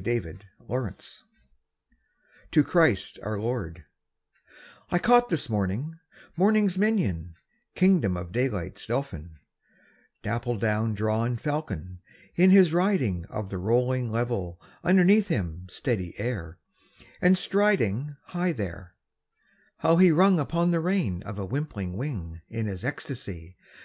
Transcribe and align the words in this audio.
12 0.00 0.04
The 0.24 0.38
Windhover: 0.68 1.22
To 2.52 2.62
Christ 2.62 3.18
our 3.24 3.36
Lord 3.36 3.84
I 4.92 4.98
CAUGHT 5.00 5.28
this 5.28 5.48
morning 5.50 5.98
morning's 6.36 6.78
minion, 6.78 7.34
king 7.74 7.98
dom 8.00 8.16
of 8.16 8.30
daylight's 8.30 8.86
dauphin, 8.86 9.40
dapple 10.22 10.54
dawn 10.56 10.94
drawn 10.94 11.36
Fal 11.36 11.62
con, 11.62 11.98
in 12.36 12.50
his 12.50 12.72
riding 12.72 13.24
Of 13.24 13.50
the 13.50 13.58
rolling 13.58 14.12
level 14.12 14.60
underneath 14.84 15.26
him 15.26 15.66
steady 15.68 16.16
air, 16.20 16.60
and 17.20 17.36
striding 17.36 18.16
High 18.26 18.52
there, 18.52 18.94
how 19.78 19.96
he 19.96 20.12
rung 20.12 20.38
upon 20.38 20.70
the 20.70 20.78
rein 20.78 21.24
of 21.24 21.40
a 21.40 21.44
wimpling 21.44 21.96
wing 21.96 22.40
In 22.48 22.66
his 22.66 22.84
ecstacy! 22.84 23.56